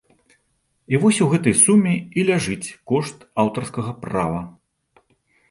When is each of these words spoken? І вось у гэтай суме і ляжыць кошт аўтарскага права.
І 0.93 0.99
вось 1.03 1.19
у 1.25 1.27
гэтай 1.33 1.55
суме 1.63 1.93
і 2.21 2.23
ляжыць 2.31 2.73
кошт 2.93 3.17
аўтарскага 3.45 3.91
права. 4.09 4.41